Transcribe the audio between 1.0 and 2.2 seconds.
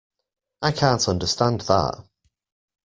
understand that